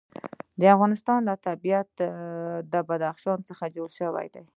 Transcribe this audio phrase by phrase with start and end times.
[0.59, 1.89] د افغانستان طبیعت
[2.71, 4.43] له بدخشان څخه جوړ شوی دی.